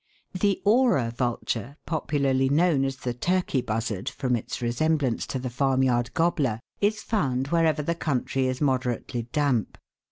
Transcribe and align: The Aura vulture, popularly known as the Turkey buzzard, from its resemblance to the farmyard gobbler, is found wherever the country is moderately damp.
The 0.33 0.59
Aura 0.65 1.13
vulture, 1.15 1.77
popularly 1.85 2.49
known 2.49 2.83
as 2.85 2.95
the 2.95 3.13
Turkey 3.13 3.61
buzzard, 3.61 4.09
from 4.09 4.35
its 4.35 4.59
resemblance 4.59 5.27
to 5.27 5.37
the 5.37 5.51
farmyard 5.51 6.11
gobbler, 6.15 6.59
is 6.79 7.03
found 7.03 7.49
wherever 7.49 7.83
the 7.83 7.93
country 7.93 8.47
is 8.47 8.61
moderately 8.61 9.27
damp. 9.31 9.77